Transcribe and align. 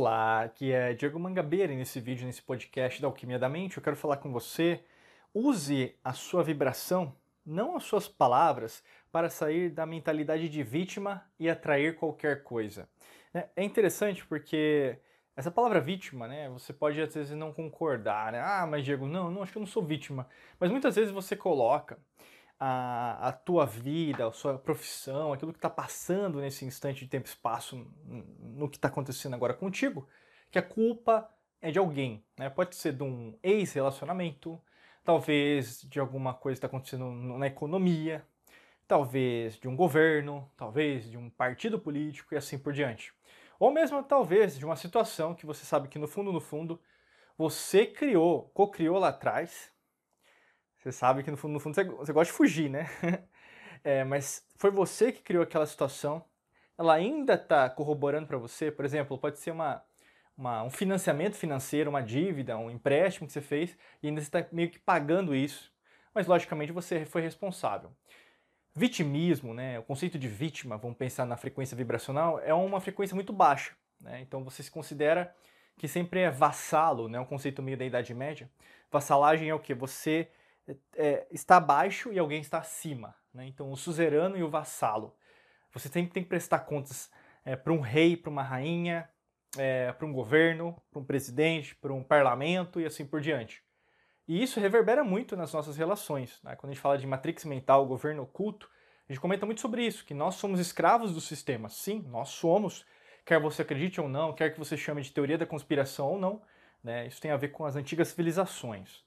Olá, 0.00 0.42
aqui 0.42 0.70
é 0.70 0.94
Diego 0.94 1.18
Mangabeira 1.18 1.72
e 1.72 1.76
nesse 1.76 1.98
vídeo, 1.98 2.24
nesse 2.24 2.40
podcast 2.40 3.02
da 3.02 3.08
Alquimia 3.08 3.36
da 3.36 3.48
Mente, 3.48 3.78
eu 3.78 3.82
quero 3.82 3.96
falar 3.96 4.18
com 4.18 4.30
você. 4.30 4.80
Use 5.34 5.92
a 6.04 6.12
sua 6.12 6.44
vibração, 6.44 7.12
não 7.44 7.76
as 7.76 7.82
suas 7.82 8.06
palavras, 8.06 8.80
para 9.10 9.28
sair 9.28 9.70
da 9.70 9.84
mentalidade 9.84 10.48
de 10.48 10.62
vítima 10.62 11.26
e 11.36 11.50
atrair 11.50 11.96
qualquer 11.96 12.44
coisa. 12.44 12.88
É, 13.34 13.48
é 13.56 13.64
interessante 13.64 14.24
porque 14.24 14.96
essa 15.36 15.50
palavra 15.50 15.80
vítima, 15.80 16.28
né, 16.28 16.48
você 16.48 16.72
pode 16.72 17.00
às 17.00 17.12
vezes 17.12 17.36
não 17.36 17.52
concordar, 17.52 18.30
né? 18.30 18.40
Ah, 18.40 18.68
mas 18.70 18.84
Diego, 18.84 19.04
não, 19.04 19.32
não, 19.32 19.42
acho 19.42 19.50
que 19.50 19.58
eu 19.58 19.62
não 19.62 19.66
sou 19.66 19.82
vítima. 19.82 20.28
Mas 20.60 20.70
muitas 20.70 20.94
vezes 20.94 21.10
você 21.10 21.34
coloca 21.34 21.98
a, 22.58 23.28
a 23.28 23.32
tua 23.32 23.64
vida, 23.64 24.26
a 24.26 24.32
sua 24.32 24.58
profissão, 24.58 25.32
aquilo 25.32 25.52
que 25.52 25.58
está 25.58 25.70
passando 25.70 26.40
nesse 26.40 26.64
instante 26.64 27.04
de 27.04 27.10
tempo 27.10 27.26
e 27.26 27.30
espaço, 27.30 27.86
no 28.40 28.68
que 28.68 28.76
está 28.76 28.88
acontecendo 28.88 29.34
agora 29.34 29.54
contigo, 29.54 30.08
que 30.50 30.58
a 30.58 30.62
culpa 30.62 31.28
é 31.60 31.70
de 31.70 31.78
alguém. 31.78 32.24
Né? 32.36 32.50
Pode 32.50 32.74
ser 32.76 32.92
de 32.92 33.02
um 33.02 33.38
ex-relacionamento, 33.42 34.60
talvez 35.04 35.82
de 35.82 36.00
alguma 36.00 36.34
coisa 36.34 36.56
que 36.56 36.66
está 36.66 36.66
acontecendo 36.66 37.10
na 37.10 37.46
economia, 37.46 38.26
talvez 38.86 39.54
de 39.58 39.68
um 39.68 39.76
governo, 39.76 40.50
talvez 40.56 41.08
de 41.08 41.16
um 41.16 41.30
partido 41.30 41.78
político 41.78 42.34
e 42.34 42.36
assim 42.36 42.58
por 42.58 42.72
diante. 42.72 43.12
Ou 43.58 43.70
mesmo 43.70 44.02
talvez 44.02 44.58
de 44.58 44.64
uma 44.64 44.76
situação 44.76 45.34
que 45.34 45.46
você 45.46 45.64
sabe 45.64 45.88
que 45.88 45.98
no 45.98 46.08
fundo, 46.08 46.32
no 46.32 46.40
fundo, 46.40 46.80
você 47.36 47.86
criou, 47.86 48.50
co-criou 48.54 48.98
lá 48.98 49.08
atrás, 49.08 49.70
você 50.78 50.92
sabe 50.92 51.22
que 51.22 51.30
no 51.30 51.36
fundo, 51.36 51.52
no 51.52 51.60
fundo 51.60 51.74
você, 51.74 51.84
você 51.84 52.12
gosta 52.12 52.32
de 52.32 52.36
fugir, 52.36 52.70
né? 52.70 52.88
é, 53.82 54.04
mas 54.04 54.46
foi 54.56 54.70
você 54.70 55.12
que 55.12 55.22
criou 55.22 55.42
aquela 55.42 55.66
situação. 55.66 56.24
Ela 56.76 56.94
ainda 56.94 57.34
está 57.34 57.68
corroborando 57.68 58.26
para 58.26 58.38
você. 58.38 58.70
Por 58.70 58.84
exemplo, 58.84 59.18
pode 59.18 59.38
ser 59.40 59.50
uma, 59.50 59.82
uma, 60.36 60.62
um 60.62 60.70
financiamento 60.70 61.34
financeiro, 61.34 61.90
uma 61.90 62.00
dívida, 62.00 62.56
um 62.56 62.70
empréstimo 62.70 63.26
que 63.26 63.32
você 63.32 63.40
fez 63.40 63.76
e 64.00 64.06
ainda 64.06 64.20
está 64.20 64.46
meio 64.52 64.70
que 64.70 64.78
pagando 64.78 65.34
isso. 65.34 65.72
Mas 66.14 66.28
logicamente 66.28 66.70
você 66.70 67.04
foi 67.04 67.22
responsável. 67.22 67.90
Vitimismo, 68.74 69.52
né, 69.52 69.78
o 69.80 69.82
conceito 69.82 70.16
de 70.16 70.28
vítima, 70.28 70.76
vamos 70.76 70.96
pensar 70.96 71.26
na 71.26 71.36
frequência 71.36 71.76
vibracional, 71.76 72.38
é 72.38 72.54
uma 72.54 72.80
frequência 72.80 73.14
muito 73.16 73.32
baixa. 73.32 73.74
Né? 74.00 74.20
Então 74.20 74.44
você 74.44 74.62
se 74.62 74.70
considera 74.70 75.34
que 75.76 75.88
sempre 75.88 76.20
é 76.20 76.30
vassalo, 76.30 77.08
né, 77.08 77.18
um 77.18 77.24
conceito 77.24 77.60
meio 77.60 77.76
da 77.76 77.84
Idade 77.84 78.14
Média. 78.14 78.48
Vassalagem 78.90 79.48
é 79.48 79.54
o 79.54 79.58
que? 79.58 79.74
Você 79.74 80.28
é, 80.96 81.26
está 81.30 81.56
abaixo 81.56 82.12
e 82.12 82.18
alguém 82.18 82.40
está 82.40 82.58
acima. 82.58 83.14
Né? 83.32 83.46
Então, 83.46 83.70
o 83.70 83.76
suzerano 83.76 84.36
e 84.36 84.42
o 84.42 84.50
vassalo. 84.50 85.14
Você 85.72 85.88
sempre 85.88 86.12
tem 86.12 86.22
que 86.22 86.28
prestar 86.28 86.60
contas 86.60 87.10
é, 87.44 87.56
para 87.56 87.72
um 87.72 87.80
rei, 87.80 88.16
para 88.16 88.30
uma 88.30 88.42
rainha, 88.42 89.08
é, 89.56 89.92
para 89.92 90.06
um 90.06 90.12
governo, 90.12 90.76
para 90.90 91.00
um 91.00 91.04
presidente, 91.04 91.74
para 91.76 91.92
um 91.92 92.02
parlamento 92.02 92.80
e 92.80 92.86
assim 92.86 93.06
por 93.06 93.20
diante. 93.20 93.62
E 94.26 94.42
isso 94.42 94.60
reverbera 94.60 95.02
muito 95.02 95.36
nas 95.36 95.52
nossas 95.52 95.76
relações. 95.76 96.40
Né? 96.42 96.54
Quando 96.56 96.70
a 96.70 96.74
gente 96.74 96.82
fala 96.82 96.98
de 96.98 97.06
matrix 97.06 97.44
mental, 97.44 97.86
governo 97.86 98.22
oculto, 98.22 98.68
a 99.08 99.12
gente 99.12 99.20
comenta 99.20 99.46
muito 99.46 99.62
sobre 99.62 99.86
isso, 99.86 100.04
que 100.04 100.12
nós 100.12 100.34
somos 100.34 100.60
escravos 100.60 101.14
do 101.14 101.20
sistema. 101.20 101.70
Sim, 101.70 102.04
nós 102.08 102.28
somos, 102.28 102.84
quer 103.24 103.40
você 103.40 103.62
acredite 103.62 103.98
ou 104.00 104.08
não, 104.08 104.34
quer 104.34 104.50
que 104.50 104.58
você 104.58 104.76
chame 104.76 105.00
de 105.00 105.10
teoria 105.10 105.38
da 105.38 105.46
conspiração 105.46 106.08
ou 106.08 106.18
não, 106.18 106.42
né? 106.84 107.06
isso 107.06 107.20
tem 107.20 107.30
a 107.30 107.36
ver 107.36 107.48
com 107.48 107.64
as 107.64 107.74
antigas 107.74 108.08
civilizações. 108.08 109.02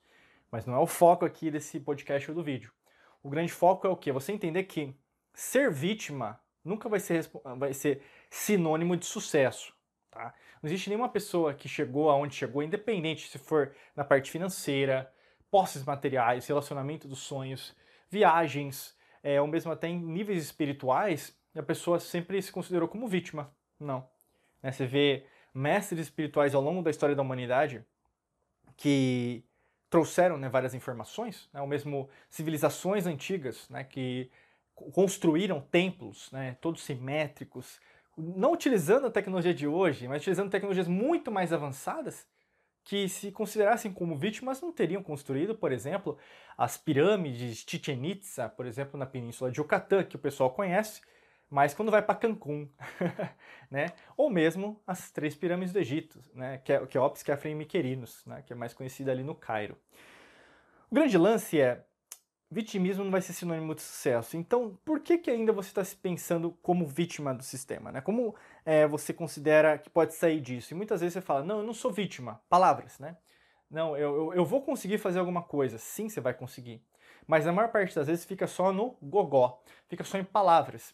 Mas 0.52 0.66
não 0.66 0.76
é 0.76 0.80
o 0.80 0.86
foco 0.86 1.26
aqui 1.26 1.50
desse 1.50 1.80
podcast 1.80 2.30
ou 2.30 2.36
do 2.36 2.44
vídeo. 2.44 2.72
O 3.24 3.30
grande 3.30 3.52
foco 3.52 3.88
é 3.88 3.90
o 3.90 3.96
quê? 3.96 4.12
Você 4.12 4.34
entender 4.34 4.64
que 4.64 4.94
ser 5.34 5.72
vítima 5.72 6.40
nunca 6.64 6.90
vai 6.90 7.00
ser, 7.00 7.30
vai 7.58 7.74
ser 7.74 8.04
sinônimo 8.30 8.98
de 8.98 9.06
sucesso. 9.06 9.74
Tá? 10.10 10.34
Não 10.62 10.68
existe 10.68 10.90
nenhuma 10.90 11.10
pessoa 11.10 11.54
que 11.54 11.70
chegou 11.70 12.10
aonde 12.10 12.36
chegou, 12.36 12.62
independente 12.62 13.30
se 13.30 13.40
for 13.40 13.74
na 13.96 14.04
parte 14.04 14.30
financeira, 14.30 15.12
posses 15.50 15.84
materiais, 15.84 16.48
relacionamento 16.48 17.08
dos 17.08 17.20
sonhos, 17.20 17.76
viagens, 18.10 18.96
é, 19.24 19.40
ou 19.40 19.48
mesmo 19.48 19.72
até 19.72 19.88
em 19.88 20.00
níveis 20.00 20.44
espirituais, 20.44 21.38
a 21.56 21.64
pessoa 21.64 22.00
sempre 22.00 22.42
se 22.42 22.52
considerou 22.52 22.88
como 22.88 23.08
vítima. 23.08 23.54
Não. 23.80 24.08
Né? 24.62 24.72
Você 24.72 24.86
vê 24.86 25.26
mestres 25.54 26.00
espirituais 26.00 26.54
ao 26.54 26.62
longo 26.62 26.82
da 26.82 26.90
história 26.90 27.16
da 27.16 27.22
humanidade 27.22 27.86
que 28.78 29.44
trouxeram 29.92 30.38
né, 30.38 30.48
várias 30.48 30.74
informações, 30.74 31.50
né, 31.54 31.62
ou 31.62 31.68
mesmo 31.68 32.10
civilizações 32.30 33.06
antigas 33.06 33.70
né, 33.70 33.84
que 33.84 34.32
construíram 34.74 35.60
templos, 35.60 36.32
né, 36.32 36.58
todos 36.62 36.82
simétricos, 36.82 37.80
não 38.18 38.54
utilizando 38.54 39.08
a 39.08 39.12
tecnologia 39.12 39.54
de 39.54 39.68
hoje, 39.68 40.08
mas 40.08 40.22
utilizando 40.22 40.50
tecnologias 40.50 40.88
muito 40.88 41.30
mais 41.30 41.52
avançadas, 41.52 42.26
que 42.86 43.08
se 43.10 43.32
considerassem 43.32 43.92
como 43.92 44.18
vítimas 44.18 44.62
não 44.62 44.72
teriam 44.72 45.04
construído, 45.04 45.54
por 45.54 45.72
exemplo, 45.72 46.18
as 46.58 46.78
pirâmides 46.78 47.58
de 47.58 47.70
Chichen 47.70 48.12
Itza, 48.12 48.50
por 48.50 48.66
exemplo, 48.66 48.98
na 48.98 49.06
península 49.06 49.52
de 49.52 49.60
Yucatán, 49.60 50.06
que 50.06 50.16
o 50.16 50.20
pessoal 50.20 50.52
conhece, 50.52 51.02
mas 51.52 51.74
quando 51.74 51.92
vai 51.92 52.02
para 52.02 52.16
Cancún, 52.16 52.70
né? 53.70 53.88
Ou 54.16 54.30
mesmo 54.30 54.82
as 54.88 55.12
três 55.12 55.36
pirâmides 55.36 55.74
do 55.74 55.80
Egito, 55.80 56.24
né? 56.34 56.60
Que 56.60 56.72
é, 56.72 56.86
que 56.88 56.98
é 56.98 57.02
Kefren 57.26 57.52
e 57.52 57.56
Miquerinos, 57.56 58.26
né? 58.26 58.42
Que 58.42 58.54
é 58.54 58.56
mais 58.56 58.74
conhecida 58.74 59.12
ali 59.12 59.22
no 59.22 59.36
Cairo. 59.36 59.78
O 60.90 60.96
grande 60.96 61.18
lance 61.18 61.60
é 61.60 61.84
vitimismo 62.50 63.04
não 63.04 63.12
vai 63.12 63.22
ser 63.22 63.34
sinônimo 63.34 63.76
de 63.76 63.82
sucesso. 63.82 64.38
Então, 64.38 64.78
por 64.86 65.02
que, 65.02 65.18
que 65.18 65.30
ainda 65.30 65.52
você 65.52 65.70
está 65.70 65.84
se 65.84 65.96
pensando 65.96 66.52
como 66.62 66.88
vítima 66.88 67.34
do 67.34 67.44
sistema? 67.44 67.92
Né? 67.92 68.00
Como 68.00 68.34
é, 68.66 68.88
você 68.88 69.14
considera 69.14 69.78
que 69.78 69.90
pode 69.90 70.14
sair 70.14 70.40
disso? 70.40 70.74
E 70.74 70.76
muitas 70.76 71.02
vezes 71.02 71.14
você 71.14 71.22
fala, 71.22 71.44
não, 71.44 71.60
eu 71.60 71.66
não 71.66 71.74
sou 71.74 71.92
vítima. 71.92 72.42
Palavras, 72.50 72.98
né? 72.98 73.18
Não, 73.70 73.98
eu, 73.98 74.16
eu, 74.16 74.34
eu 74.36 74.46
vou 74.46 74.62
conseguir 74.62 74.98
fazer 74.98 75.20
alguma 75.20 75.42
coisa. 75.44 75.78
Sim, 75.78 76.08
você 76.08 76.22
vai 76.22 76.34
conseguir. 76.34 76.82
Mas 77.28 77.46
a 77.46 77.54
maior 77.54 77.72
parte 77.72 77.96
das 77.96 78.08
vezes 78.08 78.26
fica 78.26 78.48
só 78.48 78.74
no 78.74 78.98
gogó, 79.02 79.62
fica 79.88 80.04
só 80.04 80.18
em 80.18 80.24
palavras. 80.24 80.94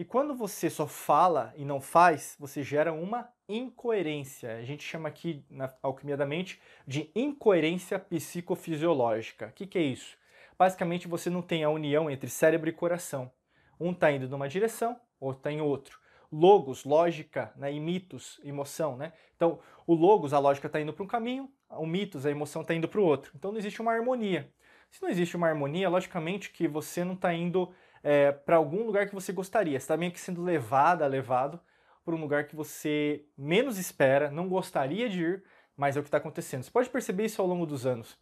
E 0.00 0.04
quando 0.06 0.34
você 0.34 0.70
só 0.70 0.86
fala 0.86 1.52
e 1.58 1.62
não 1.62 1.78
faz, 1.78 2.34
você 2.40 2.62
gera 2.62 2.90
uma 2.90 3.28
incoerência. 3.46 4.56
A 4.56 4.62
gente 4.62 4.82
chama 4.82 5.10
aqui 5.10 5.44
na 5.50 5.70
alquimia 5.82 6.16
da 6.16 6.24
mente 6.24 6.58
de 6.86 7.10
incoerência 7.14 7.98
psicofisiológica. 7.98 9.48
O 9.48 9.52
que, 9.52 9.66
que 9.66 9.76
é 9.76 9.82
isso? 9.82 10.16
Basicamente, 10.58 11.06
você 11.06 11.28
não 11.28 11.42
tem 11.42 11.64
a 11.64 11.68
união 11.68 12.10
entre 12.10 12.30
cérebro 12.30 12.70
e 12.70 12.72
coração. 12.72 13.30
Um 13.78 13.92
está 13.92 14.10
indo 14.10 14.26
numa 14.26 14.48
direção, 14.48 14.98
outro 15.20 15.40
está 15.40 15.52
em 15.52 15.60
outro. 15.60 16.00
Logos, 16.32 16.86
lógica, 16.86 17.52
né, 17.54 17.70
e 17.70 17.78
mitos, 17.78 18.40
emoção. 18.42 18.96
Né? 18.96 19.12
Então, 19.36 19.60
o 19.86 19.92
logos, 19.92 20.32
a 20.32 20.38
lógica 20.38 20.66
está 20.66 20.80
indo 20.80 20.94
para 20.94 21.04
um 21.04 21.08
caminho, 21.08 21.52
o 21.68 21.84
mitos, 21.84 22.24
a 22.24 22.30
emoção 22.30 22.62
está 22.62 22.72
indo 22.72 22.88
para 22.88 23.00
o 23.02 23.04
outro. 23.04 23.32
Então, 23.34 23.52
não 23.52 23.58
existe 23.58 23.82
uma 23.82 23.92
harmonia. 23.92 24.50
Se 24.90 25.02
não 25.02 25.10
existe 25.10 25.36
uma 25.36 25.46
harmonia, 25.48 25.90
logicamente 25.90 26.50
que 26.50 26.66
você 26.66 27.04
não 27.04 27.12
está 27.12 27.34
indo 27.34 27.70
é, 28.02 28.32
para 28.32 28.56
algum 28.56 28.84
lugar 28.84 29.08
que 29.08 29.14
você 29.14 29.32
gostaria. 29.32 29.78
Você 29.78 29.84
está 29.84 29.96
meio 29.96 30.12
que 30.12 30.20
sendo 30.20 30.42
levada, 30.42 31.06
levado 31.06 31.60
para 32.04 32.14
um 32.14 32.20
lugar 32.20 32.44
que 32.44 32.56
você 32.56 33.24
menos 33.36 33.78
espera, 33.78 34.30
não 34.30 34.48
gostaria 34.48 35.08
de 35.08 35.22
ir, 35.22 35.44
mas 35.76 35.96
é 35.96 36.00
o 36.00 36.02
que 36.02 36.08
está 36.08 36.18
acontecendo. 36.18 36.62
Você 36.62 36.70
pode 36.70 36.88
perceber 36.88 37.24
isso 37.24 37.40
ao 37.40 37.48
longo 37.48 37.66
dos 37.66 37.86
anos. 37.86 38.18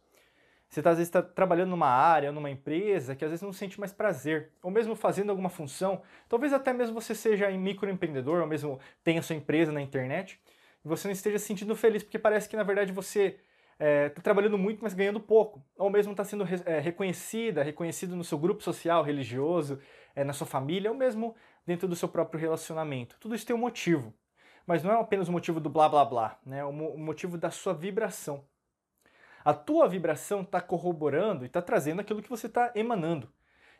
Você 0.69 0.83
tá, 0.83 0.91
às 0.91 0.97
vezes 0.97 1.09
está 1.09 1.21
trabalhando 1.23 1.71
numa 1.71 1.87
área, 1.87 2.31
numa 2.31 2.49
empresa 2.49 3.15
que 3.15 3.25
às 3.25 3.31
vezes 3.31 3.41
não 3.41 3.51
sente 3.51 3.79
mais 3.79 3.91
prazer, 3.91 4.51
ou 4.61 4.69
mesmo 4.69 4.95
fazendo 4.95 5.31
alguma 5.31 5.49
função, 5.49 6.03
talvez 6.27 6.53
até 6.53 6.71
mesmo 6.71 6.93
você 6.93 7.15
seja 7.15 7.49
microempreendedor, 7.49 8.41
ou 8.41 8.47
mesmo 8.47 8.79
tenha 9.03 9.21
sua 9.23 9.35
empresa 9.35 9.71
na 9.71 9.81
internet, 9.81 10.39
e 10.85 10.87
você 10.87 11.07
não 11.07 11.13
esteja 11.13 11.39
se 11.39 11.45
sentindo 11.45 11.75
feliz, 11.75 12.03
porque 12.03 12.19
parece 12.19 12.47
que 12.47 12.55
na 12.55 12.61
verdade 12.61 12.91
você 12.91 13.39
está 13.79 13.85
é, 13.85 14.09
tá 14.09 14.21
trabalhando 14.21 14.57
muito, 14.57 14.83
mas 14.83 14.93
ganhando 14.93 15.21
pouco. 15.21 15.63
Ou 15.77 15.89
mesmo 15.89 16.11
está 16.11 16.25
sendo 16.25 16.43
re, 16.43 16.61
é, 16.65 16.79
reconhecida, 16.79 17.63
reconhecido 17.63 18.13
no 18.15 18.25
seu 18.25 18.37
grupo 18.37 18.61
social, 18.61 19.01
religioso, 19.01 19.79
é, 20.13 20.23
na 20.23 20.33
sua 20.33 20.45
família, 20.45 20.91
ou 20.91 20.97
mesmo 20.97 21.33
dentro 21.65 21.87
do 21.87 21.95
seu 21.95 22.09
próprio 22.09 22.39
relacionamento. 22.39 23.15
Tudo 23.21 23.33
isso 23.33 23.45
tem 23.45 23.55
um 23.55 23.59
motivo. 23.59 24.13
Mas 24.67 24.83
não 24.83 24.91
é 24.91 24.99
apenas 24.99 25.29
o 25.29 25.31
motivo 25.31 25.61
do 25.61 25.69
blá 25.69 25.87
blá 25.87 26.03
blá, 26.03 26.37
né? 26.45 26.63
o, 26.65 26.71
motivo 26.71 27.37
da 27.37 27.49
sua 27.49 27.73
vibração. 27.73 28.45
A 29.45 29.53
tua 29.53 29.87
vibração 29.87 30.41
está 30.41 30.59
corroborando 30.59 31.45
e 31.45 31.47
está 31.47 31.61
trazendo 31.61 32.01
aquilo 32.01 32.21
que 32.21 32.29
você 32.29 32.47
está 32.47 32.71
emanando. 32.75 33.31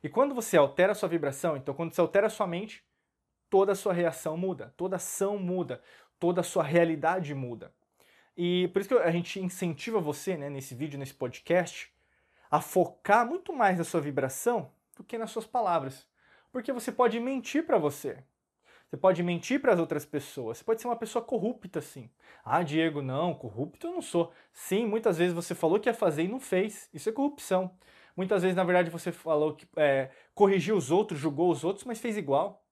E 0.01 0.07
quando 0.07 0.33
você 0.33 0.55
altera 0.55 0.93
a 0.93 0.95
sua 0.95 1.09
vibração, 1.09 1.57
então 1.57 1.73
quando 1.73 1.93
você 1.93 1.99
altera 1.99 2.27
a 2.27 2.29
sua 2.29 2.47
mente, 2.47 2.83
toda 3.49 3.73
a 3.73 3.75
sua 3.75 3.91
reação 3.91 4.37
muda, 4.37 4.73
toda 4.77 4.95
ação 4.95 5.37
muda, 5.37 5.81
toda 6.17 6.39
a 6.39 6.43
sua 6.43 6.63
realidade 6.63 7.35
muda. 7.35 7.73
E 8.41 8.69
por 8.69 8.79
isso 8.79 8.87
que 8.87 8.95
a 8.95 9.11
gente 9.11 9.37
incentiva 9.41 9.99
você, 9.99 10.37
né, 10.37 10.49
nesse 10.49 10.73
vídeo, 10.73 10.97
nesse 10.97 11.13
podcast, 11.13 11.91
a 12.49 12.61
focar 12.61 13.27
muito 13.27 13.51
mais 13.51 13.77
na 13.77 13.83
sua 13.83 13.99
vibração 13.99 14.71
do 14.95 15.03
que 15.03 15.17
nas 15.17 15.29
suas 15.29 15.45
palavras. 15.45 16.07
Porque 16.49 16.71
você 16.71 16.89
pode 16.89 17.19
mentir 17.19 17.65
para 17.65 17.77
você. 17.77 18.23
Você 18.87 18.95
pode 18.95 19.21
mentir 19.23 19.59
para 19.59 19.73
as 19.73 19.79
outras 19.79 20.05
pessoas. 20.05 20.57
Você 20.57 20.63
pode 20.63 20.79
ser 20.79 20.87
uma 20.87 20.95
pessoa 20.95 21.21
corrupta, 21.21 21.81
sim. 21.81 22.09
Ah, 22.41 22.63
Diego, 22.63 23.01
não, 23.01 23.35
corrupto 23.35 23.87
eu 23.87 23.91
não 23.91 24.01
sou. 24.01 24.31
Sim, 24.53 24.85
muitas 24.85 25.17
vezes 25.17 25.33
você 25.33 25.53
falou 25.53 25.77
que 25.77 25.89
ia 25.89 25.93
fazer 25.93 26.23
e 26.23 26.29
não 26.29 26.39
fez. 26.39 26.89
Isso 26.93 27.09
é 27.09 27.11
corrupção. 27.11 27.69
Muitas 28.15 28.41
vezes, 28.41 28.55
na 28.55 28.63
verdade, 28.63 28.89
você 28.89 29.11
falou 29.11 29.53
que 29.53 29.67
é, 29.75 30.11
corrigiu 30.33 30.77
os 30.77 30.91
outros, 30.91 31.19
julgou 31.19 31.51
os 31.51 31.65
outros, 31.65 31.83
mas 31.83 31.99
fez 31.99 32.15
igual. 32.15 32.65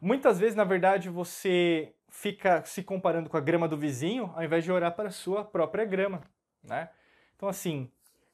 Muitas 0.00 0.38
vezes, 0.38 0.56
na 0.56 0.64
verdade, 0.64 1.10
você 1.10 1.94
fica 2.08 2.64
se 2.64 2.82
comparando 2.82 3.28
com 3.28 3.36
a 3.36 3.40
grama 3.40 3.68
do 3.68 3.76
vizinho 3.76 4.32
ao 4.34 4.42
invés 4.42 4.64
de 4.64 4.72
olhar 4.72 4.90
para 4.92 5.08
a 5.08 5.12
sua 5.12 5.44
própria 5.44 5.84
grama, 5.84 6.22
né? 6.62 6.90
Então, 7.36 7.48
assim, 7.48 7.90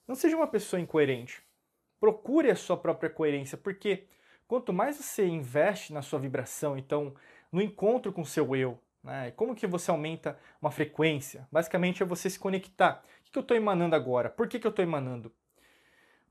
não 0.06 0.14
seja 0.14 0.36
uma 0.36 0.46
pessoa 0.46 0.80
incoerente. 0.80 1.42
Procure 1.98 2.50
a 2.50 2.56
sua 2.56 2.76
própria 2.76 3.10
coerência, 3.10 3.56
porque 3.56 4.06
quanto 4.46 4.72
mais 4.72 4.96
você 4.96 5.26
investe 5.26 5.92
na 5.92 6.02
sua 6.02 6.18
vibração, 6.18 6.76
então, 6.76 7.14
no 7.50 7.60
encontro 7.60 8.12
com 8.12 8.22
o 8.22 8.26
seu 8.26 8.54
eu, 8.54 8.78
né? 9.02 9.32
Como 9.32 9.54
que 9.54 9.66
você 9.66 9.90
aumenta 9.90 10.38
uma 10.60 10.70
frequência? 10.70 11.46
Basicamente 11.50 12.02
é 12.02 12.06
você 12.06 12.30
se 12.30 12.38
conectar. 12.38 13.02
O 13.26 13.32
que 13.32 13.38
eu 13.38 13.42
estou 13.42 13.56
emanando 13.56 13.96
agora? 13.96 14.30
Por 14.30 14.46
que, 14.46 14.58
que 14.58 14.66
eu 14.66 14.70
estou 14.70 14.82
emanando? 14.84 15.32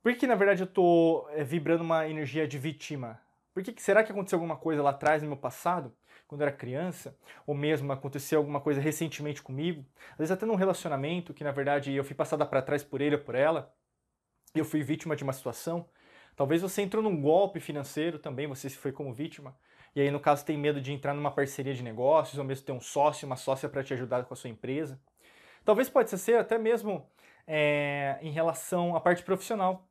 Por 0.01 0.15
que, 0.15 0.25
na 0.25 0.35
verdade, 0.35 0.63
eu 0.63 0.67
estou 0.67 1.29
é, 1.31 1.43
vibrando 1.43 1.83
uma 1.83 2.07
energia 2.07 2.47
de 2.47 2.57
vítima? 2.57 3.19
Por 3.53 3.61
que, 3.61 3.79
será 3.81 4.03
que 4.03 4.11
aconteceu 4.11 4.38
alguma 4.38 4.55
coisa 4.55 4.81
lá 4.81 4.91
atrás 4.91 5.21
no 5.21 5.27
meu 5.27 5.38
passado, 5.38 5.93
quando 6.31 6.44
era 6.44 6.51
criança? 6.51 7.13
Ou 7.45 7.54
mesmo 7.54 7.92
aconteceu 7.92 8.39
alguma 8.39 8.62
coisa 8.62 8.80
recentemente 8.80 9.42
comigo? 9.42 9.86
Às 10.13 10.19
vezes 10.19 10.31
até 10.31 10.45
num 10.45 10.56
relacionamento 10.56 11.33
que, 11.33 11.44
na 11.44 11.51
verdade, 11.51 11.94
eu 11.94 12.06
fui 12.06 12.16
passada 12.16 12.45
para 12.45 12.62
trás 12.62 12.86
por 12.86 13.01
ele 13.01 13.18
ou 13.18 13.22
por 13.22 13.36
ela, 13.36 13.75
e 14.56 14.60
eu 14.60 14.63
fui 14.63 14.81
vítima 14.81 15.13
de 15.13 15.25
uma 15.25 15.33
situação. 15.33 15.89
Talvez 16.33 16.62
você 16.62 16.81
entrou 16.81 17.04
num 17.04 17.22
golpe 17.22 17.60
financeiro 17.60 18.18
também, 18.18 18.48
você 18.48 18.69
se 18.69 18.78
foi 18.78 18.94
como 18.94 19.13
vítima. 19.13 19.57
E 19.94 20.00
aí, 20.00 20.10
no 20.10 20.22
caso, 20.22 20.45
tem 20.45 20.57
medo 20.57 20.80
de 20.80 20.94
entrar 20.94 21.13
numa 21.13 21.31
parceria 21.31 21.74
de 21.74 21.83
negócios, 21.83 22.39
ou 22.39 22.45
mesmo 22.45 22.66
ter 22.66 22.72
um 22.72 22.80
sócio, 22.80 23.25
uma 23.25 23.36
sócia 23.36 23.68
para 23.68 23.84
te 23.84 23.94
ajudar 23.94 24.24
com 24.24 24.34
a 24.34 24.38
sua 24.38 24.50
empresa. 24.50 24.98
Talvez 25.66 25.89
pode 25.89 26.18
ser 26.18 26.38
até 26.38 26.57
mesmo 26.57 27.06
é, 27.45 28.18
em 28.22 28.31
relação 28.31 28.95
à 28.95 29.01
parte 29.01 29.22
profissional. 29.22 29.86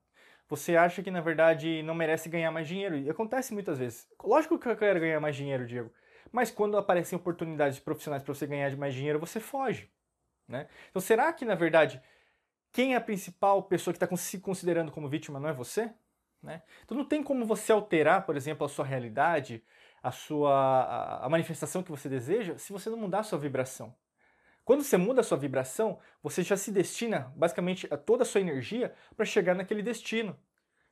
Você 0.49 0.75
acha 0.75 1.03
que, 1.03 1.11
na 1.11 1.21
verdade, 1.21 1.83
não 1.83 1.95
merece 1.95 2.31
ganhar 2.31 2.51
mais 2.51 2.67
dinheiro. 2.67 2.97
E 2.97 3.11
acontece 3.11 3.53
muitas 3.53 3.77
vezes. 3.79 4.09
Lógico 4.25 4.59
que 4.59 4.71
eu 4.71 4.77
quero 4.77 4.99
ganhar 4.99 5.21
mais 5.21 5.37
dinheiro, 5.37 5.67
Diego. 5.67 5.93
Mas 6.33 6.51
quando 6.51 6.77
aparecem 6.77 7.17
oportunidades 7.17 7.79
profissionais 7.79 8.23
para 8.23 8.35
você 8.35 8.47
ganhar 8.47 8.75
mais 8.77 8.95
dinheiro, 8.95 9.19
você 9.19 9.41
foge. 9.41 9.91
Né? 10.47 10.69
Então, 10.91 11.01
será 11.01 11.33
que, 11.33 11.45
na 11.45 11.55
verdade, 11.55 12.01
quem 12.73 12.95
é 12.95 12.97
a 12.97 13.01
principal 13.01 13.63
pessoa 13.65 13.93
que 13.93 14.03
está 14.03 14.17
se 14.17 14.39
considerando 14.39 14.93
como 14.93 15.09
vítima 15.09 15.41
não 15.41 15.49
é 15.49 15.53
você? 15.53 15.93
Né? 16.43 16.63
Então, 16.85 16.97
não 16.97 17.05
tem 17.05 17.23
como 17.23 17.45
você 17.45 17.73
alterar, 17.73 18.25
por 18.25 18.37
exemplo, 18.37 18.65
a 18.65 18.69
sua 18.69 18.85
realidade 18.85 19.63
a 20.03 20.11
sua 20.11 21.21
a 21.23 21.29
manifestação 21.29 21.83
que 21.83 21.91
você 21.91 22.09
deseja 22.09 22.57
se 22.59 22.73
você 22.73 22.89
não 22.89 22.97
mudar 22.97 23.21
a 23.21 23.23
sua 23.23 23.39
vibração. 23.39 23.95
Quando 24.65 24.83
você 24.85 24.97
muda 24.97 25.21
a 25.21 25.25
sua 25.25 25.37
vibração, 25.37 25.99
você 26.23 26.43
já 26.43 26.57
se 26.57 26.71
destina 26.71 27.33
basicamente 27.35 27.87
a 27.91 27.97
toda 27.97 28.23
a 28.23 28.27
sua 28.27 28.41
energia 28.41 28.95
para 29.17 29.25
chegar 29.25 29.55
naquele 29.55 29.83
destino. 29.83 30.39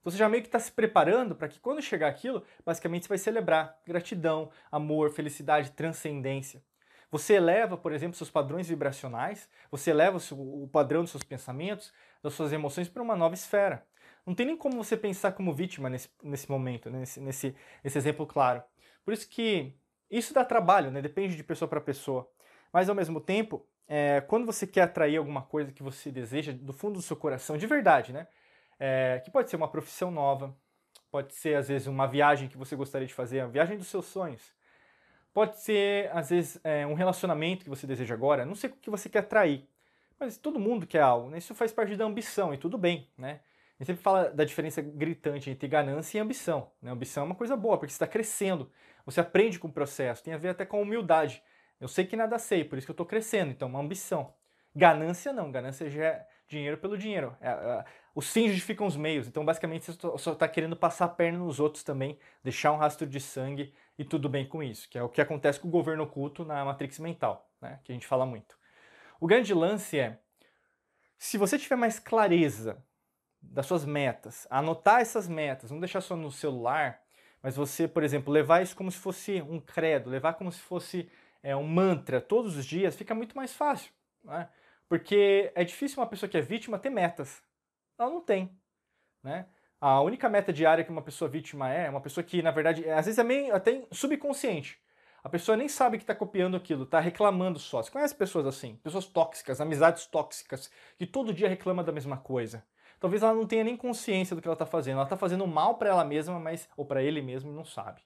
Então, 0.09 0.13
você 0.13 0.19
já 0.19 0.29
meio 0.29 0.43
que 0.43 0.49
está 0.49 0.59
se 0.59 0.73
preparando 0.73 1.35
para 1.35 1.49
que 1.49 1.61
quando 1.61 1.83
chegar 1.83 2.09
aquilo, 2.09 2.43
basicamente 2.65 3.03
você 3.03 3.09
vai 3.11 3.19
celebrar 3.19 3.79
gratidão, 3.87 4.51
amor, 4.73 5.11
felicidade, 5.11 5.73
transcendência. 5.73 6.63
Você 7.11 7.35
eleva, 7.35 7.77
por 7.77 7.93
exemplo, 7.93 8.17
seus 8.17 8.31
padrões 8.31 8.69
vibracionais, 8.69 9.51
você 9.71 9.91
eleva 9.91 10.19
o, 10.33 10.67
padrão 10.67 11.03
dos 11.03 11.11
seus 11.11 11.23
pensamentos, 11.23 11.93
das 12.23 12.33
suas 12.33 12.55
emoções 12.55 12.89
para 12.89 13.03
uma 13.03 13.15
nova 13.15 13.35
esfera. 13.35 13.87
Não 14.25 14.35
tem 14.35 14.47
nem 14.47 14.57
como 14.57 14.83
você 14.83 14.97
pensar 14.97 15.33
como 15.33 15.55
vítima 15.55 15.91
nesse, 15.91 16.09
nesse 16.23 16.51
momento, 16.51 16.89
nesse, 16.89 17.21
nesse, 17.21 17.55
nesse 17.85 17.99
exemplo 17.99 18.27
claro. 18.27 18.63
Por 19.05 19.13
isso 19.13 19.29
que 19.29 19.75
isso 20.11 20.33
dá 20.33 20.43
trabalho, 20.43 20.91
né? 20.91 21.03
Depende 21.03 21.37
de 21.37 21.45
pessoa 21.45 21.69
para 21.69 21.83
pessoa. 21.83 22.27
Mas 22.73 22.89
ao 22.89 22.95
mesmo 22.95 23.21
tempo, 23.21 23.67
é, 23.87 24.23
quando 24.23 24.47
você 24.47 24.67
quer 24.67 24.83
atrair 24.83 25.19
alguma 25.19 25.43
coisa 25.43 25.71
que 25.71 25.83
você 25.83 26.11
deseja 26.11 26.53
do 26.53 26.73
fundo 26.73 26.95
do 26.95 27.03
seu 27.03 27.17
coração, 27.17 27.59
de 27.59 27.67
verdade, 27.67 28.11
né? 28.11 28.27
É, 28.79 29.21
que 29.25 29.31
pode 29.31 29.51
ser 29.51 29.57
uma 29.57 29.69
profissão 29.69 30.11
nova, 30.11 30.57
pode 31.11 31.35
ser 31.35 31.57
às 31.57 31.69
vezes 31.69 31.87
uma 31.87 32.07
viagem 32.07 32.49
que 32.49 32.57
você 32.57 32.77
gostaria 32.77 33.07
de 33.07 33.15
fazer, 33.15 33.41
a 33.41 33.47
viagem 33.47 33.77
dos 33.77 33.89
seus 33.89 34.07
sonhos. 34.07 34.53
Pode 35.33 35.61
ser, 35.61 36.11
às 36.13 36.31
vezes, 36.31 36.61
é, 36.65 36.87
um 36.87 36.95
relacionamento 36.95 37.65
que 37.65 37.71
você 37.71 37.87
deseja 37.87 38.15
agora. 38.15 38.45
Não 38.45 38.55
sei 38.55 38.71
o 38.71 38.73
que 38.73 38.91
você 38.91 39.09
quer 39.09 39.21
atrair, 39.21 39.69
mas 40.19 40.37
todo 40.37 40.59
mundo 40.59 40.87
quer 40.87 41.01
algo. 41.01 41.31
Né? 41.31 41.39
Isso 41.39 41.55
faz 41.55 41.73
parte 41.73 41.97
da 41.97 42.05
ambição 42.05 42.53
e 42.53 42.59
tudo 42.59 42.77
bem, 42.77 43.09
né? 43.17 43.41
A 43.79 43.85
gente 43.85 43.87
sempre 43.87 44.03
fala 44.03 44.31
da 44.31 44.43
diferença 44.45 44.83
gritante 44.83 45.49
entre 45.51 45.69
ganância 45.69 46.19
e 46.19 46.21
ambição. 46.21 46.73
Né? 46.83 46.91
Ambição 46.91 47.23
é 47.23 47.27
uma 47.27 47.35
coisa 47.37 47.57
boa, 47.57 47.79
porque 47.79 47.93
você 47.93 47.95
está 47.95 48.09
crescendo. 48.09 48.69
Você 49.07 49.21
aprende 49.21 49.61
com 49.61 49.69
o 49.69 49.73
processo, 49.73 50.25
tem 50.25 50.35
a 50.35 50.39
ver 50.39 50.49
até 50.49 50.67
com 50.67 50.79
a 50.79 50.81
humildade. 50.81 51.41
Eu 51.81 51.87
sei 51.87 52.05
que 52.05 52.17
nada 52.17 52.39
sei, 52.41 52.65
por 52.65 52.77
isso 52.77 52.87
que 52.87 52.91
eu 52.91 52.95
estou 52.95 53.07
crescendo, 53.07 53.53
então 53.53 53.69
uma 53.69 53.79
ambição. 53.79 54.35
Ganância 54.75 55.33
não, 55.33 55.53
ganância 55.53 55.89
já 55.89 56.05
é 56.05 56.29
dinheiro 56.49 56.79
pelo 56.79 56.97
dinheiro. 56.97 57.37
É, 57.41 57.51
é, 57.51 57.85
os 58.15 58.33
fins 58.33 58.49
justificam 58.49 58.87
os 58.87 58.97
meios, 58.97 59.29
então 59.29 59.45
basicamente 59.45 59.93
você 59.93 60.19
só 60.19 60.33
está 60.33 60.49
querendo 60.49 60.75
passar 60.75 61.05
a 61.05 61.09
perna 61.09 61.39
nos 61.39 61.61
outros 61.61 61.85
também, 61.85 62.19
deixar 62.43 62.73
um 62.73 62.77
rastro 62.77 63.07
de 63.07 63.21
sangue 63.21 63.73
e 63.97 64.05
tudo 64.05 64.29
bem 64.29 64.47
com 64.47 64.63
isso, 64.63 64.89
que 64.89 64.99
é 64.99 65.03
o 65.03 65.09
que 65.09 65.21
acontece 65.21 65.61
com 65.61 65.69
o 65.69 65.71
governo 65.71 66.05
oculto 66.05 66.45
na 66.45 66.65
Matrix 66.65 66.99
mental, 66.99 67.49
né, 67.61 67.79
que 67.85 67.93
a 67.93 67.95
gente 67.95 68.07
fala 68.07 68.27
muito. 68.27 68.59
O 69.21 69.27
grande 69.27 69.53
lance 69.55 69.99
é, 69.99 70.19
se 71.17 71.37
você 71.37 71.59
tiver 71.59 71.77
mais 71.77 71.99
clareza 71.99 72.83
das 73.41 73.67
suas 73.67 73.85
metas, 73.85 74.47
anotar 74.51 75.01
essas 75.01 75.29
metas, 75.29 75.71
não 75.71 75.81
deixar 75.81 76.01
só 76.01 76.17
no 76.17 76.31
celular, 76.31 77.03
mas 77.43 77.57
você, 77.57 77.87
por 77.87 78.03
exemplo, 78.03 78.33
levar 78.33 78.63
isso 78.63 78.75
como 78.75 78.91
se 78.91 78.99
fosse 78.99 79.43
um 79.43 79.61
credo, 79.61 80.11
levar 80.11 80.35
como 80.35 80.51
se 80.51 80.61
fosse 80.61 81.09
é, 81.43 81.55
um 81.55 81.67
mantra 81.67 82.21
todos 82.21 82.57
os 82.57 82.65
dias, 82.65 82.97
fica 82.97 83.15
muito 83.15 83.37
mais 83.37 83.53
fácil. 83.53 83.93
Né? 84.25 84.49
Porque 84.89 85.53
é 85.55 85.65
difícil 85.65 86.01
uma 86.01 86.07
pessoa 86.07 86.29
que 86.29 86.37
é 86.37 86.41
vítima 86.41 86.79
ter 86.79 86.91
metas. 86.91 87.43
Ela 87.99 88.11
não 88.11 88.21
tem. 88.21 88.57
Né? 89.23 89.47
A 89.81 90.01
única 90.01 90.29
meta 90.29 90.53
diária 90.53 90.85
que 90.85 90.91
uma 90.91 91.03
pessoa 91.03 91.29
vítima 91.29 91.69
é, 91.73 91.91
uma 91.91 92.01
pessoa 92.01 92.25
que, 92.25 92.43
na 92.43 92.51
verdade, 92.51 92.85
é, 92.85 92.95
às 92.95 93.07
vezes 93.07 93.19
é 93.19 93.25
meio 93.25 93.55
até 93.55 93.87
subconsciente. 93.93 94.81
A 95.23 95.29
pessoa 95.29 95.57
nem 95.57 95.69
sabe 95.69 95.99
que 95.99 96.05
está 96.05 96.15
copiando 96.15 96.57
aquilo, 96.57 96.85
está 96.85 97.01
reclamando 97.01 97.59
só. 97.59 97.83
Você 97.83 97.91
conhece 97.91 98.15
pessoas 98.15 98.47
assim? 98.47 98.77
Pessoas 98.77 99.07
tóxicas, 99.07 99.61
amizades 99.61 100.07
tóxicas, 100.07 100.71
que 100.97 101.07
todo 101.07 101.35
dia 101.35 101.49
reclamam 101.49 101.85
da 101.85 101.93
mesma 101.93 102.17
coisa 102.17 102.65
talvez 103.01 103.23
ela 103.23 103.35
não 103.35 103.47
tenha 103.47 103.65
nem 103.65 103.77
consciência 103.77 104.35
do 104.35 104.43
que 104.43 104.49
ela 104.49 104.55
está 104.55 104.67
fazendo. 104.67 104.95
Ela 104.97 105.05
está 105.05 105.17
fazendo 105.17 105.47
mal 105.47 105.77
para 105.77 105.91
ela 105.91 106.05
mesma, 106.05 106.39
mas 106.39 106.69
ou 106.77 106.85
para 106.85 107.03
ele 107.03 107.23
mesmo 107.23 107.51
e 107.51 107.55
não 107.55 107.65
sabe. 107.65 108.01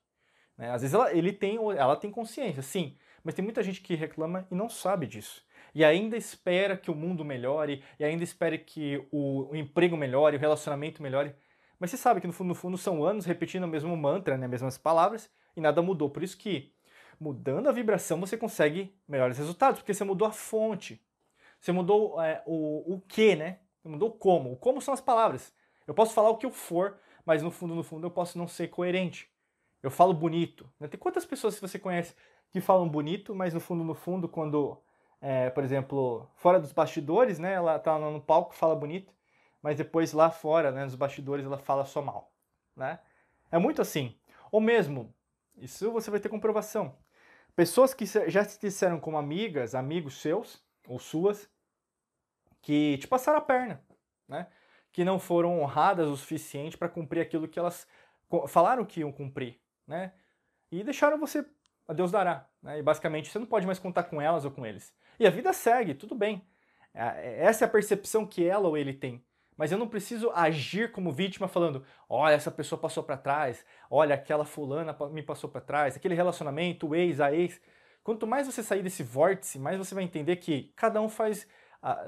Né? 0.56 0.70
Às 0.70 0.82
vezes 0.82 0.94
ela, 0.94 1.12
ele 1.12 1.32
tem, 1.32 1.56
ela 1.56 1.96
tem 1.96 2.10
consciência, 2.10 2.62
sim, 2.62 2.96
mas 3.24 3.34
tem 3.34 3.44
muita 3.44 3.62
gente 3.62 3.80
que 3.80 3.94
reclama 3.94 4.46
e 4.50 4.54
não 4.54 4.68
sabe 4.68 5.06
disso. 5.06 5.44
E 5.74 5.84
ainda 5.84 6.16
espera 6.16 6.76
que 6.76 6.90
o 6.90 6.94
mundo 6.94 7.24
melhore, 7.24 7.82
e 7.98 8.04
ainda 8.04 8.22
espera 8.22 8.58
que 8.58 9.06
o, 9.10 9.50
o 9.50 9.56
emprego 9.56 9.96
melhore, 9.96 10.36
o 10.36 10.40
relacionamento 10.40 11.02
melhore. 11.02 11.34
Mas 11.78 11.90
você 11.90 11.96
sabe 11.96 12.20
que 12.20 12.26
no 12.26 12.32
fundo, 12.32 12.48
no 12.48 12.54
fundo 12.54 12.76
são 12.76 13.04
anos 13.04 13.24
repetindo 13.24 13.64
o 13.64 13.68
mesmo 13.68 13.96
mantra, 13.96 14.36
né, 14.36 14.44
as 14.44 14.50
mesmas 14.50 14.78
palavras, 14.78 15.30
e 15.56 15.60
nada 15.60 15.82
mudou. 15.82 16.10
Por 16.10 16.22
isso 16.22 16.36
que 16.36 16.72
mudando 17.18 17.68
a 17.68 17.72
vibração 17.72 18.20
você 18.20 18.36
consegue 18.36 18.94
melhores 19.08 19.38
resultados, 19.38 19.80
porque 19.80 19.94
você 19.94 20.04
mudou 20.04 20.28
a 20.28 20.32
fonte. 20.32 21.00
Você 21.60 21.72
mudou 21.72 22.20
é, 22.20 22.42
o, 22.44 22.94
o 22.94 23.00
que, 23.00 23.36
né? 23.36 23.58
mudou 23.84 24.10
o 24.10 24.12
como. 24.12 24.52
O 24.52 24.56
como 24.56 24.80
são 24.80 24.92
as 24.92 25.00
palavras. 25.00 25.54
Eu 25.86 25.94
posso 25.94 26.14
falar 26.14 26.30
o 26.30 26.36
que 26.36 26.46
eu 26.46 26.50
for, 26.50 26.98
mas 27.24 27.42
no 27.42 27.50
fundo, 27.50 27.74
no 27.74 27.82
fundo, 27.82 28.06
eu 28.06 28.10
posso 28.10 28.38
não 28.38 28.46
ser 28.46 28.68
coerente. 28.68 29.30
Eu 29.82 29.90
falo 29.90 30.14
bonito. 30.14 30.68
Né? 30.78 30.88
Tem 30.88 30.98
quantas 30.98 31.24
pessoas 31.24 31.58
você 31.58 31.78
conhece 31.78 32.14
que 32.50 32.60
falam 32.60 32.88
bonito, 32.88 33.34
mas 33.34 33.54
no 33.54 33.60
fundo, 33.60 33.82
no 33.82 33.94
fundo, 33.94 34.28
quando, 34.28 34.80
é, 35.22 35.48
por 35.50 35.62
exemplo, 35.62 36.28
fora 36.34 36.58
dos 36.58 36.72
bastidores, 36.72 37.38
né, 37.38 37.52
ela 37.52 37.78
tá 37.78 37.96
no 37.96 38.20
palco, 38.20 38.52
fala 38.54 38.74
bonito, 38.74 39.14
mas 39.62 39.76
depois 39.76 40.12
lá 40.12 40.30
fora, 40.32 40.72
né, 40.72 40.82
nos 40.84 40.96
bastidores, 40.96 41.46
ela 41.46 41.58
fala 41.58 41.84
só 41.84 42.02
mal. 42.02 42.32
Né? 42.74 42.98
É 43.48 43.56
muito 43.56 43.80
assim. 43.80 44.18
Ou 44.50 44.60
mesmo, 44.60 45.14
isso 45.56 45.92
você 45.92 46.10
vai 46.10 46.18
ter 46.18 46.28
comprovação. 46.28 46.98
Pessoas 47.54 47.94
que 47.94 48.04
já 48.04 48.42
se 48.42 48.60
disseram 48.60 48.98
como 48.98 49.16
amigas, 49.16 49.76
amigos 49.76 50.20
seus 50.20 50.60
ou 50.88 50.98
suas, 50.98 51.48
que 52.60 52.98
te 52.98 53.06
passaram 53.06 53.38
a 53.38 53.42
perna, 53.42 53.80
né? 54.26 54.48
que 54.90 55.04
não 55.04 55.20
foram 55.20 55.60
honradas 55.60 56.08
o 56.08 56.16
suficiente 56.16 56.76
para 56.76 56.88
cumprir 56.88 57.20
aquilo 57.20 57.46
que 57.46 57.58
elas 57.60 57.86
falaram 58.48 58.84
que 58.84 59.00
iam 59.00 59.12
cumprir, 59.12 59.60
né? 59.86 60.12
E 60.70 60.82
deixaram 60.82 61.18
você 61.18 61.46
a 61.86 61.92
Deus 61.92 62.10
dará, 62.10 62.48
né? 62.62 62.78
E 62.78 62.82
basicamente 62.82 63.30
você 63.30 63.38
não 63.38 63.46
pode 63.46 63.66
mais 63.66 63.78
contar 63.78 64.04
com 64.04 64.20
elas 64.20 64.44
ou 64.44 64.50
com 64.50 64.64
eles. 64.64 64.94
E 65.18 65.26
a 65.26 65.30
vida 65.30 65.52
segue, 65.52 65.94
tudo 65.94 66.14
bem. 66.14 66.44
Essa 66.94 67.64
é 67.64 67.66
a 67.66 67.70
percepção 67.70 68.26
que 68.26 68.46
ela 68.46 68.68
ou 68.68 68.76
ele 68.76 68.92
tem. 68.92 69.24
Mas 69.56 69.70
eu 69.70 69.78
não 69.78 69.88
preciso 69.88 70.30
agir 70.30 70.92
como 70.92 71.12
vítima 71.12 71.48
falando: 71.48 71.84
olha, 72.08 72.34
essa 72.34 72.50
pessoa 72.50 72.80
passou 72.80 73.02
para 73.02 73.16
trás, 73.16 73.64
olha, 73.90 74.14
aquela 74.14 74.44
fulana 74.44 74.96
me 75.10 75.22
passou 75.22 75.48
para 75.48 75.60
trás, 75.60 75.96
aquele 75.96 76.14
relacionamento, 76.14 76.88
o 76.88 76.94
ex, 76.94 77.20
a 77.20 77.32
ex. 77.32 77.60
Quanto 78.02 78.26
mais 78.26 78.46
você 78.46 78.62
sair 78.62 78.82
desse 78.82 79.02
vórtice, 79.02 79.58
mais 79.58 79.78
você 79.78 79.94
vai 79.94 80.04
entender 80.04 80.36
que 80.36 80.72
cada 80.74 81.00
um 81.00 81.08
faz 81.08 81.46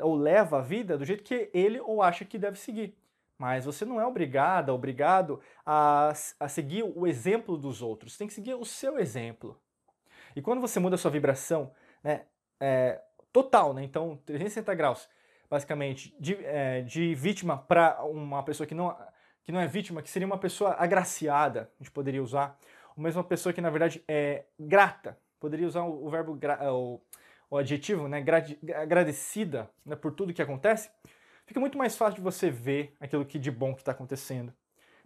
ou 0.00 0.14
leva 0.14 0.58
a 0.58 0.62
vida 0.62 0.96
do 0.96 1.04
jeito 1.04 1.24
que 1.24 1.50
ele 1.52 1.80
ou 1.80 2.02
acha 2.02 2.24
que 2.24 2.38
deve 2.38 2.58
seguir. 2.58 2.96
Mas 3.36 3.64
você 3.64 3.84
não 3.84 4.00
é 4.00 4.06
obrigada, 4.06 4.72
obrigado 4.72 5.40
a, 5.66 6.12
a 6.38 6.48
seguir 6.48 6.84
o 6.84 7.06
exemplo 7.06 7.58
dos 7.58 7.82
outros. 7.82 8.12
Você 8.12 8.18
tem 8.18 8.28
que 8.28 8.34
seguir 8.34 8.54
o 8.54 8.64
seu 8.64 8.98
exemplo. 8.98 9.60
E 10.36 10.42
quando 10.42 10.60
você 10.60 10.78
muda 10.78 10.94
a 10.94 10.98
sua 10.98 11.10
vibração, 11.10 11.72
né, 12.02 12.26
é, 12.60 13.00
total, 13.32 13.74
né, 13.74 13.82
então 13.82 14.16
360 14.24 14.74
graus, 14.74 15.08
basicamente, 15.50 16.14
de, 16.18 16.36
é, 16.44 16.82
de 16.82 17.14
vítima 17.14 17.58
para 17.58 18.04
uma 18.04 18.42
pessoa 18.42 18.66
que 18.66 18.74
não, 18.74 18.96
que 19.42 19.52
não 19.52 19.60
é 19.60 19.66
vítima, 19.66 20.02
que 20.02 20.10
seria 20.10 20.26
uma 20.26 20.38
pessoa 20.38 20.74
agraciada, 20.78 21.70
a 21.78 21.82
gente 21.82 21.92
poderia 21.92 22.22
usar, 22.22 22.58
ou 22.96 23.02
mesmo 23.02 23.20
uma 23.20 23.28
pessoa 23.28 23.52
que 23.52 23.60
na 23.60 23.70
verdade 23.70 24.02
é 24.08 24.44
grata 24.58 25.18
poderia 25.44 25.66
usar 25.66 25.82
o, 25.82 26.08
verbo, 26.08 26.38
o, 26.72 27.00
o 27.50 27.56
adjetivo, 27.58 28.08
né, 28.08 28.24
agradecida 28.74 29.68
né, 29.84 29.94
por 29.94 30.12
tudo 30.12 30.32
que 30.32 30.40
acontece, 30.40 30.90
fica 31.44 31.60
muito 31.60 31.76
mais 31.76 31.96
fácil 31.96 32.16
de 32.16 32.22
você 32.22 32.50
ver 32.50 32.96
aquilo 32.98 33.26
que 33.26 33.38
de 33.38 33.50
bom 33.50 33.74
que 33.74 33.82
está 33.82 33.92
acontecendo. 33.92 34.54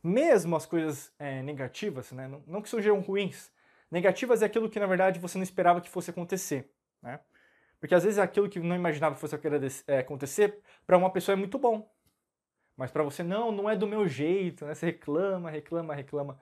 Mesmo 0.00 0.54
as 0.54 0.64
coisas 0.64 1.12
é, 1.18 1.42
negativas, 1.42 2.12
né, 2.12 2.28
não, 2.28 2.40
não 2.46 2.62
que 2.62 2.68
sejam 2.68 3.00
ruins, 3.00 3.50
negativas 3.90 4.40
é 4.40 4.46
aquilo 4.46 4.70
que 4.70 4.78
na 4.78 4.86
verdade 4.86 5.18
você 5.18 5.36
não 5.36 5.42
esperava 5.42 5.80
que 5.80 5.88
fosse 5.88 6.10
acontecer. 6.10 6.70
Né? 7.02 7.18
Porque 7.80 7.94
às 7.94 8.04
vezes 8.04 8.18
aquilo 8.18 8.48
que 8.48 8.58
não 8.60 8.74
imaginava 8.74 9.14
fosse 9.14 9.36
é, 9.86 9.98
acontecer, 9.98 10.58
para 10.86 10.98
uma 10.98 11.10
pessoa 11.10 11.34
é 11.34 11.36
muito 11.36 11.58
bom. 11.58 11.88
Mas 12.76 12.90
para 12.90 13.02
você, 13.02 13.22
não, 13.22 13.50
não 13.50 13.68
é 13.68 13.76
do 13.76 13.86
meu 13.86 14.06
jeito, 14.06 14.64
né? 14.64 14.74
Você 14.74 14.86
reclama, 14.86 15.50
reclama, 15.50 15.94
reclama. 15.94 16.38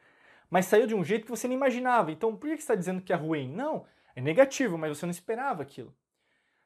Mas 0.51 0.67
saiu 0.67 0.87
de 0.87 0.95
um 0.95 1.05
jeito 1.05 1.25
que 1.25 1.31
você 1.31 1.49
não 1.49 1.55
imaginava. 1.55 2.11
Então 2.13 2.37
por 2.37 2.49
que 2.49 2.57
você 2.57 2.63
está 2.63 2.75
dizendo 2.75 3.03
que 3.03 3.13
é 3.13 3.17
ruim? 3.17 3.51
Não, 3.51 3.87
é 4.15 4.21
negativo, 4.21 4.79
mas 4.79 4.97
você 4.97 5.07
não 5.07 5.11
esperava 5.11 5.63
aquilo. 5.63 5.95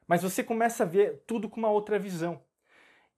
Mas 0.07 0.23
você 0.23 0.43
começa 0.43 0.83
a 0.83 0.85
ver 0.85 1.23
tudo 1.25 1.49
com 1.49 1.57
uma 1.57 1.69
outra 1.69 1.97
visão. 1.97 2.41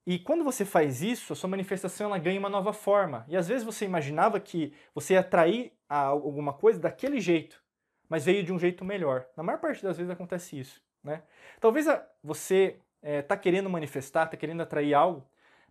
E 0.06 0.18
quando 0.18 0.44
você 0.44 0.64
faz 0.64 1.02
isso, 1.02 1.32
a 1.32 1.36
sua 1.36 1.48
manifestação 1.48 2.08
ela 2.08 2.18
ganha 2.18 2.38
uma 2.38 2.48
nova 2.48 2.72
forma. 2.72 3.24
E 3.26 3.36
às 3.36 3.48
vezes 3.48 3.64
você 3.64 3.84
imaginava 3.84 4.38
que 4.38 4.74
você 4.94 5.14
ia 5.14 5.20
atrair 5.20 5.72
alguma 5.88 6.52
coisa 6.52 6.78
daquele 6.78 7.20
jeito, 7.20 7.62
mas 8.08 8.24
veio 8.24 8.44
de 8.44 8.52
um 8.52 8.58
jeito 8.58 8.84
melhor. 8.84 9.26
Na 9.36 9.42
maior 9.42 9.58
parte 9.58 9.82
das 9.82 9.96
vezes 9.96 10.10
acontece 10.10 10.58
isso. 10.58 10.82
Né? 11.04 11.22
Talvez 11.60 11.86
você 12.22 12.80
está 13.02 13.34
é, 13.34 13.38
querendo 13.38 13.68
manifestar, 13.68 14.24
está 14.24 14.36
querendo 14.36 14.62
atrair 14.62 14.94
algo, 14.94 15.24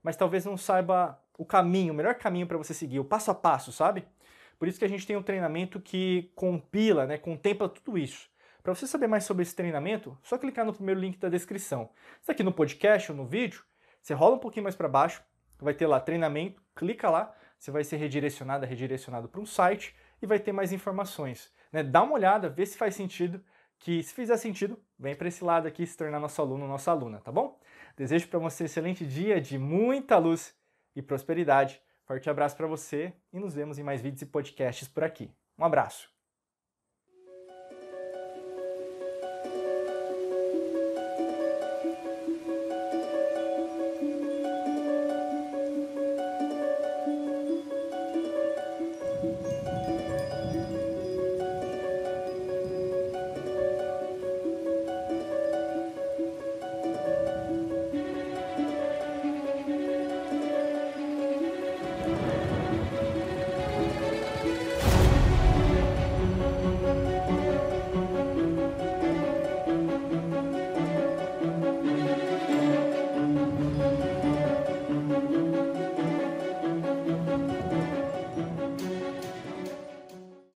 mas 0.03 0.15
talvez 0.15 0.45
não 0.45 0.55
saiba 0.55 1.19
o 1.37 1.43
caminho, 1.43 1.93
o 1.93 1.95
melhor 1.95 2.15
caminho 2.15 2.45
para 2.45 2.57
você 2.57 2.73
seguir, 2.73 2.99
o 2.99 3.05
passo 3.05 3.31
a 3.31 3.35
passo, 3.35 3.71
sabe? 3.71 4.05
Por 4.59 4.67
isso 4.67 4.77
que 4.77 4.85
a 4.85 4.89
gente 4.89 5.07
tem 5.07 5.17
um 5.17 5.23
treinamento 5.23 5.79
que 5.79 6.31
compila, 6.35 7.07
né, 7.07 7.17
contempla 7.17 7.67
tudo 7.67 7.97
isso. 7.97 8.29
Para 8.61 8.73
você 8.73 8.87
saber 8.87 9.07
mais 9.07 9.25
sobre 9.25 9.43
esse 9.43 9.55
treinamento, 9.55 10.17
só 10.21 10.37
clicar 10.37 10.63
no 10.63 10.73
primeiro 10.73 10.99
link 10.99 11.17
da 11.17 11.27
descrição. 11.27 11.89
Está 12.21 12.31
aqui 12.31 12.43
no 12.43 12.53
podcast 12.53 13.11
ou 13.11 13.17
no 13.17 13.25
vídeo, 13.25 13.63
você 14.01 14.13
rola 14.13 14.35
um 14.35 14.39
pouquinho 14.39 14.63
mais 14.63 14.75
para 14.75 14.87
baixo, 14.87 15.21
vai 15.59 15.73
ter 15.73 15.87
lá 15.87 15.99
treinamento, 15.99 16.61
clica 16.75 17.09
lá, 17.09 17.33
você 17.57 17.71
vai 17.71 17.83
ser 17.83 17.97
redirecionado, 17.97 18.65
redirecionado 18.65 19.27
para 19.27 19.41
um 19.41 19.45
site 19.45 19.95
e 20.21 20.25
vai 20.25 20.39
ter 20.39 20.51
mais 20.51 20.71
informações. 20.71 21.51
Né? 21.71 21.83
Dá 21.83 22.03
uma 22.03 22.13
olhada, 22.13 22.49
vê 22.49 22.65
se 22.65 22.77
faz 22.77 22.95
sentido, 22.95 23.43
que 23.83 24.01
se 24.01 24.13
fizer 24.13 24.37
sentido, 24.37 24.79
vem 24.97 25.13
para 25.13 25.27
esse 25.27 25.43
lado 25.43 25.67
aqui 25.67 25.85
se 25.85 25.97
tornar 25.97 26.17
nosso 26.17 26.41
aluno, 26.41 26.65
nossa 26.65 26.89
aluna, 26.89 27.19
tá 27.19 27.33
bom? 27.33 27.59
Desejo 27.97 28.29
para 28.29 28.39
você 28.39 28.63
um 28.63 28.65
excelente 28.65 29.05
dia 29.05 29.41
de 29.41 29.57
muita 29.57 30.17
luz 30.17 30.55
e 30.95 31.01
prosperidade. 31.01 31.81
Forte 32.05 32.29
abraço 32.29 32.55
para 32.55 32.65
você 32.65 33.13
e 33.33 33.39
nos 33.39 33.53
vemos 33.53 33.77
em 33.77 33.83
mais 33.83 34.01
vídeos 34.01 34.21
e 34.21 34.25
podcasts 34.25 34.87
por 34.87 35.03
aqui. 35.03 35.29
Um 35.59 35.65
abraço. 35.65 36.12